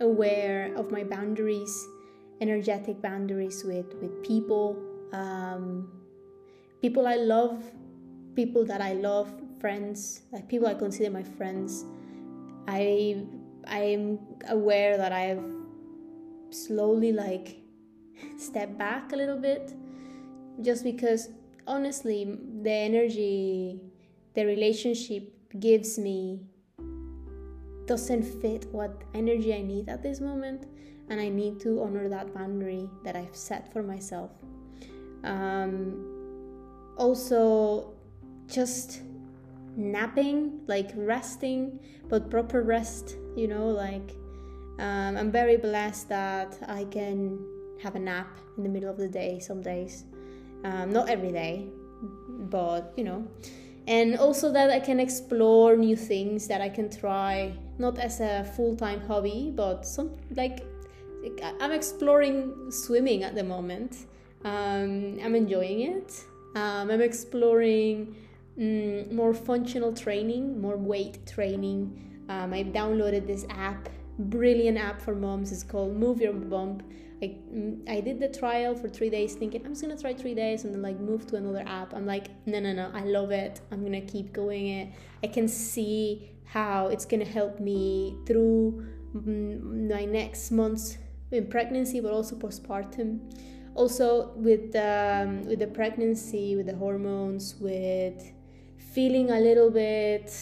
aware 0.00 0.74
of 0.76 0.90
my 0.90 1.04
boundaries, 1.04 1.74
energetic 2.40 3.00
boundaries 3.00 3.64
with, 3.64 3.94
with 4.00 4.22
people, 4.22 4.76
um, 5.12 5.90
people 6.82 7.06
I 7.06 7.16
love, 7.16 7.64
people 8.34 8.64
that 8.66 8.80
I 8.80 8.92
love, 8.92 9.32
friends, 9.60 10.22
like 10.32 10.48
people 10.48 10.68
I 10.68 10.74
consider 10.74 11.10
my 11.10 11.22
friends. 11.22 11.84
I 12.68 13.24
I 13.66 13.80
am 13.80 14.18
aware 14.48 14.96
that 14.96 15.12
I've 15.12 15.44
slowly 16.50 17.12
like 17.12 17.58
stepped 18.38 18.76
back 18.78 19.12
a 19.12 19.16
little 19.16 19.38
bit 19.38 19.74
just 20.62 20.84
because 20.84 21.28
honestly, 21.66 22.38
the 22.62 22.70
energy 22.70 23.80
the 24.34 24.44
relationship 24.44 25.32
gives 25.58 25.98
me 25.98 26.40
doesn't 27.86 28.22
fit 28.22 28.66
what 28.70 29.02
energy 29.14 29.52
I 29.52 29.62
need 29.62 29.88
at 29.88 30.02
this 30.02 30.20
moment, 30.20 30.66
and 31.08 31.20
I 31.20 31.28
need 31.28 31.58
to 31.60 31.82
honor 31.82 32.08
that 32.08 32.32
boundary 32.32 32.88
that 33.04 33.16
I've 33.16 33.34
set 33.34 33.72
for 33.72 33.82
myself. 33.82 34.30
Um, 35.24 36.94
also, 36.96 37.92
just 38.46 39.02
napping, 39.76 40.60
like 40.66 40.90
resting, 40.94 41.80
but 42.08 42.30
proper 42.30 42.62
rest, 42.62 43.16
you 43.36 43.48
know, 43.48 43.68
like 43.68 44.14
um, 44.78 45.16
I'm 45.16 45.32
very 45.32 45.56
blessed 45.56 46.08
that 46.08 46.56
I 46.68 46.84
can 46.84 47.44
have 47.82 47.96
a 47.96 47.98
nap 47.98 48.38
in 48.56 48.62
the 48.62 48.68
middle 48.68 48.90
of 48.90 48.98
the 48.98 49.08
day 49.08 49.38
some 49.40 49.62
days 49.62 50.04
um, 50.64 50.92
not 50.92 51.08
every 51.08 51.32
day 51.32 51.68
but 52.50 52.92
you 52.96 53.04
know. 53.04 53.26
And 53.86 54.18
also 54.18 54.52
that 54.52 54.70
i 54.70 54.78
can 54.78 55.00
explore 55.00 55.76
new 55.76 55.96
things 55.96 56.46
that 56.48 56.60
i 56.60 56.68
can 56.68 56.88
try 56.90 57.52
not 57.78 57.98
as 57.98 58.20
a 58.20 58.44
full-time 58.56 59.00
hobby 59.00 59.52
but 59.54 59.86
some 59.86 60.10
like 60.36 60.64
i'm 61.60 61.72
exploring 61.72 62.70
swimming 62.70 63.22
at 63.22 63.34
the 63.34 63.44
moment. 63.44 64.06
Um, 64.44 65.18
i'm 65.22 65.34
enjoying 65.34 65.80
it. 65.80 66.24
Um, 66.54 66.90
i'm 66.90 67.00
exploring 67.00 68.16
mm, 68.58 69.10
more 69.12 69.34
functional 69.34 69.92
training 69.92 70.60
more 70.60 70.76
weight 70.76 71.26
training. 71.26 72.24
Um, 72.28 72.52
i've 72.52 72.68
downloaded 72.68 73.26
this 73.26 73.44
app 73.50 73.88
brilliant 74.18 74.76
app 74.76 75.00
for 75.00 75.14
moms. 75.14 75.50
It's 75.50 75.62
called 75.62 75.96
move 75.96 76.20
your 76.20 76.34
bump 76.34 76.82
I, 77.22 77.36
I 77.86 78.00
did 78.00 78.18
the 78.18 78.28
trial 78.28 78.74
for 78.74 78.88
three 78.88 79.10
days 79.10 79.34
thinking 79.34 79.64
I'm 79.64 79.72
just 79.72 79.82
gonna 79.82 79.98
try 79.98 80.14
three 80.14 80.34
days 80.34 80.64
and 80.64 80.72
then 80.74 80.80
like 80.80 80.98
move 80.98 81.26
to 81.28 81.36
another 81.36 81.62
app. 81.66 81.92
I'm 81.94 82.06
like, 82.06 82.28
no, 82.46 82.60
no, 82.60 82.72
no, 82.72 82.90
I 82.94 83.04
love 83.04 83.30
it. 83.30 83.60
I'm 83.70 83.82
gonna 83.82 84.00
keep 84.00 84.32
going 84.32 84.68
it. 84.68 84.92
I 85.22 85.26
can 85.26 85.46
see 85.46 86.30
how 86.44 86.88
it's 86.88 87.04
gonna 87.04 87.26
help 87.26 87.60
me 87.60 88.16
through 88.26 88.86
my 89.12 90.04
next 90.04 90.50
months 90.50 90.96
in 91.30 91.46
pregnancy, 91.48 92.00
but 92.00 92.12
also 92.12 92.36
postpartum. 92.36 93.20
Also 93.74 94.32
with 94.36 94.74
um, 94.74 95.44
with 95.46 95.58
the 95.58 95.66
pregnancy, 95.66 96.56
with 96.56 96.66
the 96.66 96.76
hormones, 96.76 97.54
with 97.60 98.32
feeling 98.78 99.30
a 99.30 99.38
little 99.38 99.70
bit 99.70 100.34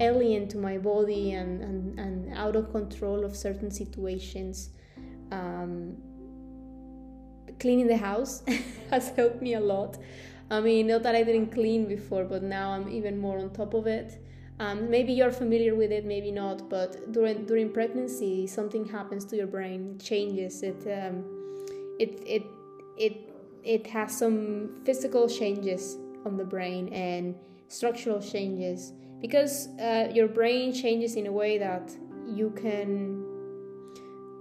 alien 0.00 0.48
to 0.48 0.58
my 0.58 0.76
body 0.76 1.32
and, 1.32 1.62
and, 1.62 1.98
and 1.98 2.34
out 2.36 2.56
of 2.56 2.70
control 2.70 3.24
of 3.24 3.34
certain 3.34 3.70
situations 3.70 4.70
um, 5.32 5.96
cleaning 7.58 7.86
the 7.86 7.96
house 7.96 8.42
has 8.90 9.08
helped 9.10 9.42
me 9.42 9.54
a 9.54 9.60
lot. 9.60 9.98
I 10.50 10.60
mean, 10.60 10.86
not 10.86 11.02
that 11.02 11.14
I 11.14 11.22
didn't 11.22 11.52
clean 11.52 11.86
before, 11.86 12.24
but 12.24 12.42
now 12.42 12.70
I'm 12.70 12.88
even 12.88 13.18
more 13.18 13.38
on 13.38 13.50
top 13.50 13.74
of 13.74 13.86
it. 13.86 14.22
Um, 14.58 14.88
maybe 14.88 15.12
you're 15.12 15.32
familiar 15.32 15.74
with 15.74 15.92
it, 15.92 16.04
maybe 16.04 16.30
not. 16.30 16.70
But 16.70 17.12
during 17.12 17.44
during 17.46 17.72
pregnancy, 17.72 18.46
something 18.46 18.86
happens 18.86 19.24
to 19.26 19.36
your 19.36 19.48
brain, 19.48 19.98
changes. 19.98 20.62
It 20.62 20.80
um, 20.86 21.24
it 21.98 22.22
it 22.26 22.44
it 22.96 23.34
it 23.64 23.86
has 23.88 24.16
some 24.16 24.80
physical 24.84 25.28
changes 25.28 25.98
on 26.24 26.36
the 26.36 26.44
brain 26.44 26.88
and 26.88 27.34
structural 27.68 28.20
changes 28.20 28.92
because 29.20 29.68
uh, 29.80 30.08
your 30.14 30.28
brain 30.28 30.72
changes 30.72 31.16
in 31.16 31.26
a 31.26 31.32
way 31.32 31.58
that 31.58 31.94
you 32.26 32.50
can 32.50 33.25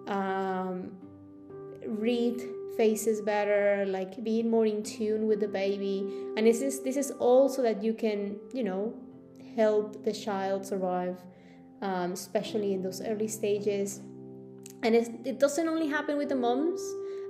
um, 0.07 0.91
read 1.87 2.41
faces 2.77 3.21
better 3.21 3.85
like 3.87 4.21
being 4.23 4.49
more 4.49 4.65
in 4.65 4.83
tune 4.83 5.27
with 5.27 5.39
the 5.39 5.47
baby. 5.47 6.07
And 6.37 6.45
this 6.45 6.61
is 6.61 6.81
this 6.83 6.97
is 6.97 7.11
also 7.11 7.61
that 7.61 7.83
you 7.83 7.93
can 7.93 8.37
you 8.53 8.63
know 8.63 8.93
help 9.55 10.03
the 10.03 10.11
child 10.11 10.65
survive 10.65 11.17
um, 11.81 12.11
especially 12.11 12.73
in 12.73 12.81
those 12.81 13.01
early 13.01 13.27
stages. 13.27 14.01
And 14.83 14.93
it 14.93 15.39
doesn't 15.39 15.67
only 15.67 15.87
happen 15.87 16.17
with 16.17 16.29
the 16.29 16.35
moms. 16.35 16.81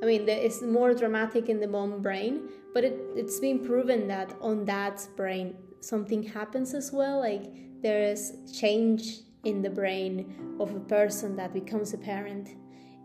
I 0.02 0.06
mean 0.06 0.28
it's 0.28 0.62
more 0.62 0.94
dramatic 0.94 1.50
in 1.50 1.60
the 1.60 1.68
mom 1.68 2.02
brain 2.02 2.50
but 2.74 2.84
it, 2.84 3.00
it's 3.16 3.40
been 3.40 3.60
proven 3.66 4.08
that 4.10 4.36
on 4.42 4.66
dad's 4.66 5.08
brain 5.08 5.56
something 5.80 6.24
happens 6.24 6.74
as 6.74 6.92
well. 6.92 7.20
Like 7.20 7.46
there 7.82 8.04
is 8.04 8.34
change 8.60 9.20
in 9.46 9.62
the 9.62 9.70
brain 9.70 10.58
of 10.60 10.76
a 10.76 10.80
person 10.80 11.36
that 11.38 11.54
becomes 11.54 11.94
a 11.94 11.98
parent 11.98 12.50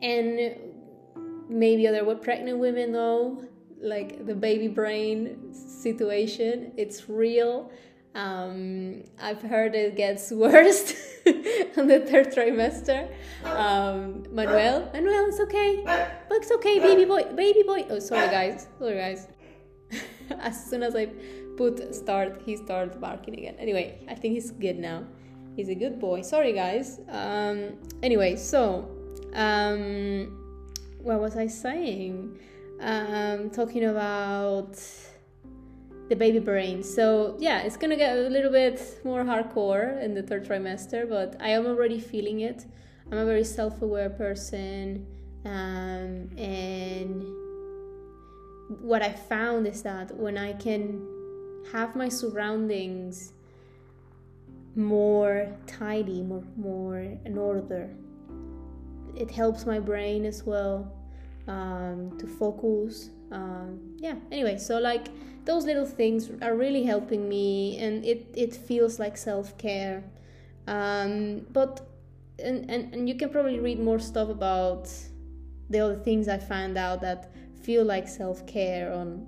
and 0.02 0.56
maybe 1.48 1.86
other 1.86 2.14
pregnant 2.14 2.58
women 2.58 2.92
though, 2.92 3.44
like 3.80 4.26
the 4.26 4.34
baby 4.34 4.68
brain 4.68 5.54
situation 5.54 6.72
it's 6.76 7.08
real 7.08 7.70
um, 8.14 9.04
I've 9.20 9.42
heard 9.42 9.74
it 9.74 9.96
gets 9.96 10.30
worse 10.32 10.94
on 11.76 11.86
the 11.86 12.00
third 12.00 12.32
trimester. 12.32 13.08
Um, 13.44 14.24
Manuel, 14.32 14.90
Manuel, 14.92 15.26
it's 15.26 15.40
okay. 15.40 15.82
But 15.84 16.38
it's 16.38 16.50
okay, 16.52 16.78
baby 16.80 17.04
boy, 17.04 17.24
baby 17.34 17.62
boy. 17.62 17.86
Oh, 17.88 17.98
sorry, 17.98 18.28
guys. 18.28 18.66
Sorry, 18.78 18.96
guys. 18.96 19.28
as 20.40 20.64
soon 20.68 20.82
as 20.82 20.96
I 20.96 21.06
put 21.56 21.94
start, 21.94 22.42
he 22.44 22.56
starts 22.56 22.96
barking 22.96 23.34
again. 23.38 23.54
Anyway, 23.58 24.00
I 24.08 24.14
think 24.14 24.34
he's 24.34 24.50
good 24.50 24.78
now. 24.78 25.04
He's 25.54 25.68
a 25.68 25.74
good 25.74 26.00
boy. 26.00 26.22
Sorry, 26.22 26.52
guys. 26.52 27.00
Um, 27.08 27.74
anyway, 28.02 28.36
so 28.36 28.88
um, 29.34 30.36
what 31.02 31.20
was 31.20 31.36
I 31.36 31.46
saying? 31.46 32.38
Um, 32.80 33.50
talking 33.50 33.84
about 33.84 34.78
the 36.08 36.16
baby 36.16 36.40
brain. 36.40 36.82
So 36.82 37.36
yeah, 37.38 37.62
it's 37.62 37.76
gonna 37.76 37.96
get 37.96 38.16
a 38.16 38.28
little 38.28 38.50
bit 38.50 39.00
more 39.04 39.22
hardcore 39.22 40.02
in 40.02 40.14
the 40.14 40.22
third 40.22 40.46
trimester, 40.46 41.08
but 41.08 41.36
I 41.40 41.50
am 41.50 41.66
already 41.66 42.00
feeling 42.00 42.40
it. 42.40 42.66
I'm 43.10 43.18
a 43.18 43.24
very 43.24 43.44
self-aware 43.44 44.10
person, 44.10 45.06
um, 45.44 46.30
and 46.38 47.24
what 48.80 49.02
I 49.02 49.12
found 49.12 49.66
is 49.66 49.82
that 49.82 50.14
when 50.16 50.38
I 50.38 50.52
can 50.52 51.00
have 51.72 51.96
my 51.96 52.08
surroundings 52.08 53.32
more 54.76 55.48
tidy, 55.66 56.22
more 56.22 56.44
more 56.56 56.98
in 57.24 57.36
order, 57.36 57.90
it 59.16 59.30
helps 59.30 59.66
my 59.66 59.78
brain 59.78 60.24
as 60.24 60.44
well 60.44 60.92
um, 61.48 62.16
to 62.18 62.26
focus. 62.26 63.10
Um, 63.30 63.80
yeah. 63.96 64.16
Anyway, 64.30 64.58
so 64.58 64.78
like 64.78 65.08
those 65.44 65.64
little 65.64 65.86
things 65.86 66.30
are 66.42 66.54
really 66.54 66.82
helping 66.82 67.28
me, 67.28 67.78
and 67.78 68.04
it 68.04 68.26
it 68.34 68.54
feels 68.54 68.98
like 68.98 69.16
self 69.16 69.56
care. 69.58 70.04
Um, 70.66 71.46
but 71.52 71.86
and, 72.38 72.70
and 72.70 72.94
and 72.94 73.08
you 73.08 73.14
can 73.14 73.30
probably 73.30 73.58
read 73.58 73.80
more 73.80 73.98
stuff 73.98 74.28
about 74.28 74.88
the 75.68 75.80
other 75.80 75.96
things 75.96 76.28
I 76.28 76.38
found 76.38 76.76
out 76.76 77.00
that 77.02 77.32
feel 77.62 77.84
like 77.84 78.08
self 78.08 78.46
care 78.46 78.92
on 78.92 79.26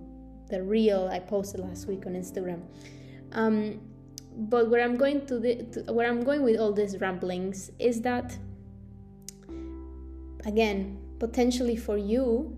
the 0.49 0.62
reel 0.62 1.09
I 1.11 1.19
posted 1.19 1.61
last 1.61 1.87
week 1.87 2.07
on 2.07 2.12
Instagram. 2.15 2.62
Um, 3.33 3.81
but 4.37 4.69
where 4.71 4.83
I'm 4.83 4.97
going 4.97 5.27
to, 5.27 5.39
the, 5.39 5.55
to 5.73 5.93
where 5.93 6.09
I'm 6.09 6.23
going 6.23 6.43
with 6.43 6.59
all 6.59 6.73
these 6.73 6.99
ramblings 7.01 7.71
is 7.79 8.01
that 8.03 8.37
again 10.45 10.99
potentially 11.19 11.77
for 11.77 11.97
you 11.97 12.57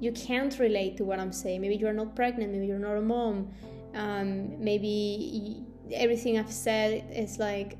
you 0.00 0.12
can't 0.12 0.58
relate 0.58 0.96
to 0.98 1.04
what 1.04 1.18
I'm 1.18 1.32
saying. 1.32 1.60
Maybe 1.60 1.76
you're 1.76 1.92
not 1.92 2.14
pregnant. 2.14 2.52
Maybe 2.52 2.66
you're 2.66 2.78
not 2.78 2.96
a 2.96 3.00
mom. 3.00 3.50
Um, 3.94 4.62
maybe 4.62 5.62
everything 5.92 6.38
I've 6.38 6.52
said 6.52 7.04
is 7.10 7.38
like 7.38 7.78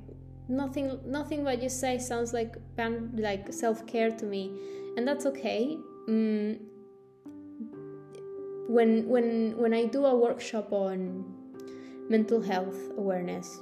nothing. 0.49 1.01
Nothing 1.05 1.45
what 1.45 1.63
you 1.63 1.69
say 1.69 1.99
sounds 1.99 2.33
like 2.33 2.57
like 2.79 3.53
self 3.53 3.87
care 3.87 4.11
to 4.11 4.25
me, 4.25 4.53
and 4.97 5.07
that's 5.07 5.27
okay. 5.27 5.77
Mm, 6.09 6.61
when 8.69 9.09
when 9.09 9.57
when 9.59 9.75
I 9.75 9.87
do 9.87 10.07
a 10.07 10.17
workshop 10.17 10.73
on 10.73 11.25
mental 12.09 12.41
health 12.41 12.79
awareness, 12.97 13.61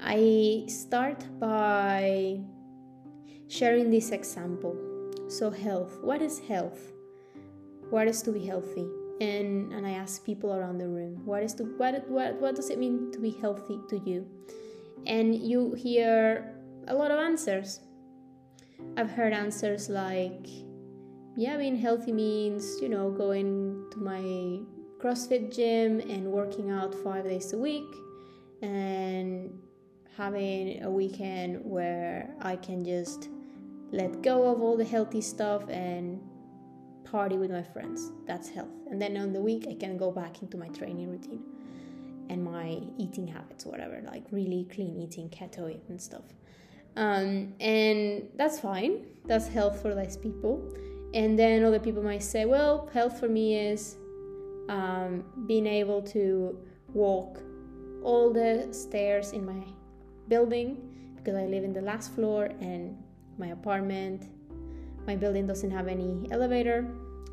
I 0.00 0.64
start 0.68 1.24
by 1.40 2.40
sharing 3.50 3.90
this 3.90 4.10
example. 4.10 4.78
So 5.28 5.50
health, 5.50 5.98
what 6.00 6.22
is 6.22 6.38
health? 6.38 6.92
What 7.90 8.06
is 8.06 8.22
to 8.22 8.32
be 8.32 8.46
healthy? 8.46 8.86
And 9.20 9.72
and 9.72 9.86
I 9.86 9.90
ask 9.90 10.24
people 10.24 10.54
around 10.54 10.78
the 10.78 10.86
room, 10.86 11.20
what 11.26 11.42
is 11.42 11.52
to 11.54 11.64
what 11.64 12.08
what 12.08 12.40
what 12.40 12.54
does 12.54 12.70
it 12.70 12.78
mean 12.78 13.10
to 13.12 13.18
be 13.18 13.30
healthy 13.30 13.78
to 13.90 13.98
you? 14.06 14.26
And 15.06 15.34
you 15.34 15.74
hear 15.74 16.54
a 16.86 16.94
lot 16.94 17.10
of 17.10 17.18
answers. 17.18 17.80
I've 18.96 19.10
heard 19.10 19.32
answers 19.32 19.90
like 19.90 20.46
yeah, 21.36 21.56
being 21.56 21.76
healthy 21.76 22.12
means, 22.12 22.80
you 22.80 22.88
know, 22.88 23.10
going 23.10 23.84
to 23.92 23.98
my 23.98 24.60
CrossFit 25.00 25.54
gym 25.54 26.00
and 26.00 26.26
working 26.26 26.70
out 26.70 26.94
five 26.94 27.24
days 27.24 27.52
a 27.52 27.58
week 27.58 27.88
and 28.62 29.50
having 30.16 30.82
a 30.82 30.90
weekend 30.90 31.60
where 31.64 32.34
I 32.42 32.56
can 32.56 32.84
just 32.84 33.28
let 33.92 34.22
go 34.22 34.50
of 34.52 34.60
all 34.60 34.76
the 34.76 34.84
healthy 34.84 35.20
stuff 35.20 35.68
and 35.68 36.20
party 37.04 37.36
with 37.36 37.50
my 37.50 37.62
friends. 37.62 38.12
That's 38.26 38.48
health. 38.48 38.68
And 38.90 39.00
then 39.00 39.16
on 39.16 39.32
the 39.32 39.40
week, 39.40 39.66
I 39.68 39.74
can 39.74 39.96
go 39.96 40.10
back 40.10 40.42
into 40.42 40.56
my 40.56 40.68
training 40.68 41.10
routine 41.10 41.42
and 42.28 42.44
my 42.44 42.80
eating 42.96 43.26
habits, 43.26 43.66
whatever, 43.66 44.00
like 44.06 44.24
really 44.30 44.66
clean 44.72 44.96
eating, 45.00 45.28
keto 45.28 45.76
and 45.88 46.00
stuff. 46.00 46.22
Um, 46.96 47.54
and 47.60 48.28
that's 48.36 48.60
fine. 48.60 49.06
That's 49.26 49.48
health 49.48 49.82
for 49.82 49.94
less 49.94 50.16
people. 50.16 50.72
And 51.14 51.36
then 51.38 51.64
other 51.64 51.80
people 51.80 52.02
might 52.02 52.22
say, 52.22 52.44
well, 52.44 52.88
health 52.92 53.18
for 53.18 53.28
me 53.28 53.56
is 53.56 53.96
um, 54.68 55.24
being 55.46 55.66
able 55.66 56.02
to 56.02 56.56
walk 56.92 57.40
all 58.02 58.32
the 58.32 58.68
stairs 58.70 59.32
in 59.32 59.44
my 59.44 59.64
building 60.28 61.14
because 61.16 61.34
I 61.34 61.46
live 61.46 61.64
in 61.64 61.72
the 61.72 61.82
last 61.82 62.14
floor 62.14 62.44
and 62.60 62.96
my 63.40 63.48
apartment, 63.48 64.28
my 65.06 65.16
building 65.16 65.46
doesn't 65.46 65.70
have 65.70 65.88
any 65.88 66.28
elevator. 66.30 66.86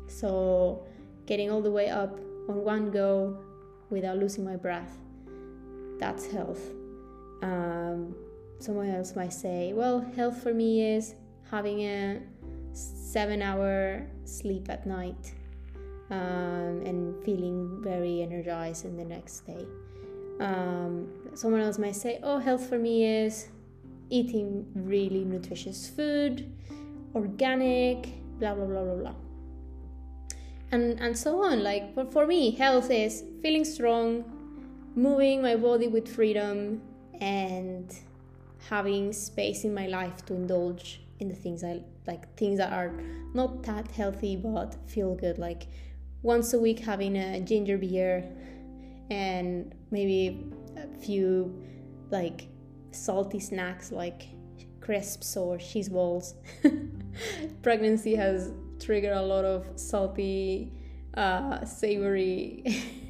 So 0.08 0.84
getting 1.26 1.50
all 1.50 1.60
the 1.60 1.70
way 1.70 1.90
up 1.90 2.18
on 2.48 2.64
one 2.64 2.90
go 2.90 3.38
without 3.90 4.16
losing 4.16 4.44
my 4.44 4.56
breath, 4.56 4.96
that's 5.98 6.26
health. 6.26 6.72
Um, 7.42 8.16
someone 8.58 8.88
else 8.88 9.14
might 9.14 9.32
say, 9.32 9.72
well, 9.74 10.00
health 10.16 10.42
for 10.42 10.52
me 10.52 10.94
is 10.96 11.14
having 11.50 11.80
a 11.82 12.20
seven 12.72 13.42
hour 13.42 14.06
sleep 14.24 14.68
at 14.68 14.86
night 14.86 15.32
um, 16.10 16.82
and 16.84 17.22
feeling 17.24 17.80
very 17.82 18.22
energized 18.22 18.84
in 18.84 18.96
the 18.96 19.04
next 19.04 19.40
day. 19.40 19.66
Um, 20.40 21.08
someone 21.34 21.60
else 21.60 21.78
might 21.78 21.96
say, 21.96 22.20
Oh, 22.22 22.38
health 22.38 22.68
for 22.68 22.78
me 22.78 23.04
is 23.04 23.48
eating 24.10 24.66
really 24.74 25.24
nutritious 25.24 25.88
food, 25.88 26.50
organic, 27.14 28.08
blah, 28.38 28.54
blah, 28.54 28.66
blah, 28.66 28.84
blah, 28.84 28.94
blah. 28.94 29.14
And, 30.70 31.00
and 31.00 31.16
so 31.16 31.42
on. 31.42 31.62
Like, 31.62 31.94
but 31.94 32.12
for 32.12 32.26
me, 32.26 32.50
health 32.50 32.90
is 32.90 33.24
feeling 33.42 33.64
strong, 33.64 34.24
moving 34.94 35.42
my 35.42 35.56
body 35.56 35.88
with 35.88 36.08
freedom, 36.08 36.82
and 37.20 37.94
having 38.68 39.12
space 39.12 39.64
in 39.64 39.74
my 39.74 39.86
life 39.86 40.24
to 40.26 40.34
indulge 40.34 41.00
in 41.20 41.28
the 41.28 41.34
things 41.34 41.64
I 41.64 41.80
like 42.06 42.34
things 42.36 42.58
that 42.58 42.72
are 42.72 42.92
not 43.34 43.62
that 43.64 43.90
healthy 43.90 44.36
but 44.36 44.76
feel 44.86 45.14
good 45.14 45.38
like 45.38 45.66
once 46.22 46.52
a 46.52 46.58
week 46.58 46.80
having 46.80 47.16
a 47.16 47.40
ginger 47.40 47.78
beer 47.78 48.24
and 49.10 49.74
maybe 49.90 50.44
a 50.76 50.86
few 50.98 51.62
like 52.10 52.48
salty 52.98 53.40
snacks 53.40 53.92
like 53.92 54.28
crisps 54.80 55.36
or 55.36 55.58
cheese 55.58 55.88
balls 55.88 56.34
pregnancy 57.62 58.14
has 58.14 58.52
triggered 58.80 59.16
a 59.16 59.22
lot 59.22 59.44
of 59.44 59.66
salty 59.76 60.72
uh, 61.14 61.64
savory 61.64 62.64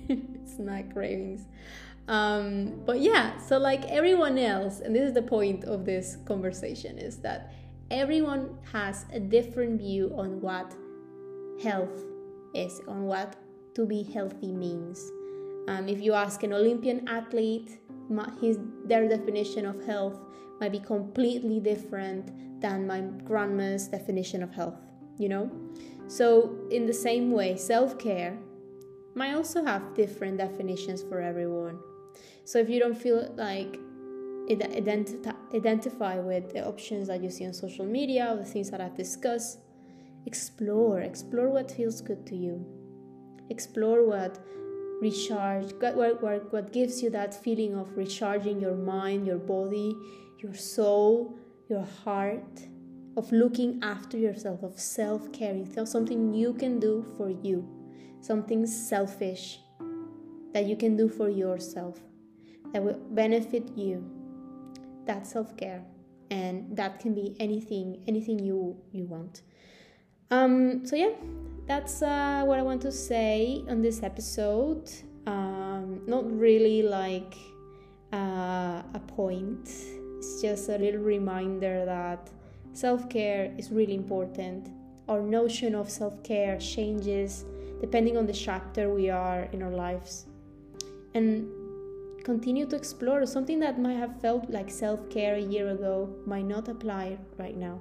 snack 0.56 0.92
cravings 0.92 1.46
um, 2.08 2.80
but 2.86 3.00
yeah 3.00 3.36
so 3.38 3.58
like 3.58 3.84
everyone 3.84 4.38
else 4.38 4.80
and 4.80 4.94
this 4.94 5.02
is 5.02 5.12
the 5.12 5.22
point 5.22 5.64
of 5.64 5.84
this 5.84 6.16
conversation 6.24 6.98
is 6.98 7.18
that 7.18 7.52
everyone 7.90 8.58
has 8.72 9.06
a 9.12 9.20
different 9.20 9.80
view 9.80 10.12
on 10.16 10.40
what 10.40 10.74
health 11.62 12.04
is, 12.54 12.80
on 12.88 13.04
what 13.04 13.36
to 13.74 13.86
be 13.86 14.02
healthy 14.02 14.52
means. 14.52 15.10
Um, 15.68 15.86
if 15.86 16.00
you 16.00 16.14
ask 16.14 16.42
an 16.42 16.54
Olympian 16.54 17.06
athlete, 17.08 17.78
his 18.40 18.58
their 18.86 19.06
definition 19.06 19.66
of 19.66 19.84
health 19.84 20.18
might 20.60 20.72
be 20.72 20.80
completely 20.80 21.60
different 21.60 22.24
than 22.62 22.86
my 22.86 23.00
grandma's 23.30 23.86
definition 23.86 24.42
of 24.42 24.50
health. 24.50 24.80
You 25.18 25.28
know, 25.28 25.50
so 26.06 26.56
in 26.70 26.86
the 26.86 26.94
same 26.94 27.30
way, 27.30 27.56
self 27.56 27.98
care 27.98 28.38
might 29.14 29.34
also 29.34 29.62
have 29.62 29.94
different 29.94 30.38
definitions 30.38 31.02
for 31.02 31.20
everyone. 31.20 31.78
So 32.44 32.58
if 32.58 32.70
you 32.70 32.80
don't 32.80 32.96
feel 32.96 33.30
like 33.36 33.78
identi- 34.48 35.34
identify 35.54 36.18
with 36.18 36.50
the 36.54 36.66
options 36.66 37.08
that 37.08 37.22
you 37.22 37.28
see 37.28 37.44
on 37.44 37.52
social 37.52 37.84
media, 37.84 38.28
or 38.32 38.36
the 38.36 38.44
things 38.44 38.70
that 38.70 38.80
I've 38.80 38.96
discussed. 38.96 39.58
Explore, 40.26 41.00
explore 41.00 41.48
what 41.50 41.70
feels 41.70 42.00
good 42.00 42.26
to 42.26 42.36
you. 42.36 42.66
Explore 43.50 44.04
what 44.06 44.38
recharge, 45.00 45.72
what, 45.80 46.22
what, 46.22 46.52
what 46.52 46.72
gives 46.72 47.02
you 47.02 47.10
that 47.10 47.34
feeling 47.34 47.74
of 47.76 47.96
recharging 47.96 48.60
your 48.60 48.74
mind, 48.74 49.26
your 49.26 49.38
body, 49.38 49.96
your 50.38 50.54
soul, 50.54 51.36
your 51.68 51.86
heart, 52.04 52.66
of 53.16 53.30
looking 53.32 53.80
after 53.82 54.16
yourself, 54.16 54.62
of 54.62 54.78
self 54.78 55.32
caring, 55.32 55.66
something 55.86 56.32
you 56.32 56.52
can 56.54 56.78
do 56.78 57.04
for 57.16 57.30
you, 57.30 57.68
something 58.20 58.66
selfish 58.66 59.60
that 60.52 60.66
you 60.66 60.76
can 60.76 60.96
do 60.96 61.08
for 61.08 61.28
yourself 61.28 61.98
that 62.72 62.82
will 62.82 62.98
benefit 63.10 63.76
you 63.76 64.04
that 65.06 65.26
self-care 65.26 65.82
and 66.30 66.76
that 66.76 67.00
can 67.00 67.14
be 67.14 67.34
anything 67.40 68.02
anything 68.06 68.38
you 68.38 68.76
you 68.92 69.04
want. 69.04 69.42
Um 70.30 70.86
so 70.86 70.96
yeah 70.96 71.12
that's 71.68 72.02
uh, 72.02 72.42
what 72.44 72.58
i 72.58 72.62
want 72.62 72.82
to 72.82 72.90
say 72.90 73.62
on 73.68 73.80
this 73.80 74.02
episode 74.02 74.90
um 75.26 76.00
not 76.06 76.24
really 76.36 76.82
like 76.82 77.36
uh, 78.12 78.82
a 78.94 79.00
point 79.06 79.68
it's 80.18 80.42
just 80.42 80.68
a 80.70 80.78
little 80.78 81.02
reminder 81.02 81.84
that 81.84 82.30
self-care 82.72 83.54
is 83.58 83.70
really 83.70 83.94
important 83.94 84.70
our 85.08 85.20
notion 85.20 85.74
of 85.74 85.88
self-care 85.88 86.58
changes 86.58 87.44
depending 87.80 88.16
on 88.16 88.26
the 88.26 88.32
chapter 88.32 88.92
we 88.92 89.08
are 89.08 89.48
in 89.52 89.62
our 89.62 89.70
lives. 89.70 90.26
And 91.14 91.48
continue 92.24 92.66
to 92.66 92.76
explore 92.76 93.24
something 93.26 93.60
that 93.60 93.80
might 93.80 93.96
have 93.96 94.20
felt 94.20 94.50
like 94.50 94.70
self 94.70 95.08
care 95.10 95.36
a 95.36 95.40
year 95.40 95.70
ago, 95.70 96.14
might 96.26 96.44
not 96.44 96.68
apply 96.68 97.18
right 97.38 97.56
now. 97.56 97.80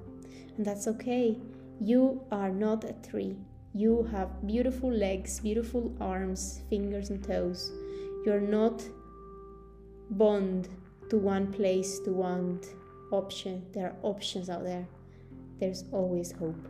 And 0.55 0.65
that's 0.65 0.87
okay. 0.87 1.37
You 1.79 2.21
are 2.31 2.49
not 2.49 2.83
a 2.83 2.93
tree. 3.07 3.37
You 3.77 4.09
have 4.11 4.47
beautiful 4.47 4.91
legs, 4.91 5.39
beautiful 5.39 5.93
arms, 6.01 6.61
fingers, 6.67 7.11
and 7.11 7.23
toes. 7.23 7.71
You're 8.25 8.41
not 8.41 8.81
bound 10.09 10.67
to 11.11 11.17
one 11.17 11.53
place, 11.53 11.99
to 11.99 12.11
one 12.11 12.61
option. 13.11 13.63
There 13.73 13.85
are 13.85 13.95
options 14.01 14.49
out 14.49 14.63
there. 14.63 14.87
There's 15.59 15.83
always 15.91 16.31
hope. 16.31 16.67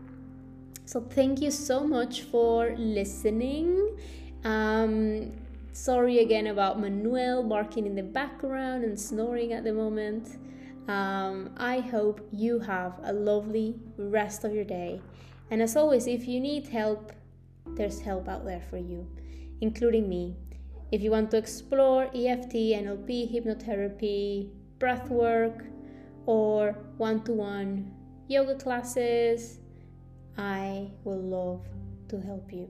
So, 0.84 1.00
thank 1.00 1.39
you 1.39 1.50
so 1.50 1.88
much 1.88 2.24
for 2.24 2.76
listening. 2.78 3.98
Um, 4.43 5.32
sorry 5.72 6.20
again 6.20 6.48
about 6.48 6.78
Manuel 6.78 7.41
barking 7.41 7.86
in 7.86 7.96
the 7.96 8.04
background 8.04 8.84
and 8.84 9.00
snoring 9.00 9.54
at 9.54 9.63
the 9.63 9.72
moment. 9.72 10.39
Um, 10.89 11.52
I 11.56 11.80
hope 11.80 12.28
you 12.34 12.60
have 12.60 13.00
a 13.04 13.13
lovely 13.13 13.76
rest 13.96 14.43
of 14.43 14.54
your 14.54 14.65
day. 14.65 15.00
And 15.49 15.62
as 15.62 15.75
always, 15.75 16.07
if 16.07 16.27
you 16.27 16.39
need 16.39 16.67
help, 16.67 17.13
there's 17.75 17.99
help 17.99 18.27
out 18.27 18.45
there 18.45 18.62
for 18.69 18.77
you, 18.77 19.07
including 19.62 20.10
me. 20.10 20.36
If 20.91 21.01
you 21.01 21.12
want 21.12 21.31
to 21.31 21.38
explore 21.38 22.05
EFT, 22.15 22.53
NLP, 22.53 23.33
hypnotherapy, 23.33 24.49
breathwork, 24.79 25.67
or 26.25 26.73
one 26.97 27.23
to 27.23 27.33
one 27.33 27.91
yoga 28.27 28.55
classes, 28.55 29.60
I 30.38 30.91
will 31.03 31.21
love 31.21 31.65
to 32.10 32.19
help 32.19 32.51
you. 32.51 32.69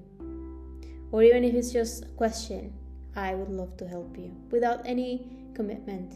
Or 1.11 1.23
even 1.23 1.43
if 1.43 1.53
it's 1.53 1.71
just 1.71 2.05
a 2.05 2.09
question, 2.09 2.73
I 3.15 3.33
would 3.33 3.49
love 3.49 3.77
to 3.77 3.87
help 3.87 4.17
you 4.17 4.35
without 4.51 4.85
any 4.85 5.27
commitment. 5.53 6.13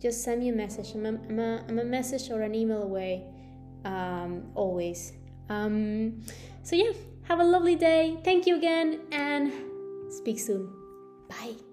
Just 0.00 0.22
send 0.22 0.40
me 0.40 0.50
a 0.50 0.52
message. 0.52 0.92
I'm 0.94 1.06
a, 1.06 1.08
I'm 1.08 1.38
a, 1.38 1.64
I'm 1.68 1.78
a 1.78 1.84
message 1.84 2.30
or 2.30 2.42
an 2.42 2.54
email 2.54 2.82
away 2.82 3.24
um, 3.84 4.44
always. 4.54 5.12
Um, 5.48 6.22
so, 6.62 6.76
yeah, 6.76 6.92
have 7.24 7.40
a 7.40 7.44
lovely 7.44 7.76
day. 7.76 8.18
Thank 8.24 8.46
you 8.46 8.56
again 8.56 9.00
and 9.12 9.52
speak 10.10 10.38
soon. 10.38 10.72
Bye. 11.28 11.65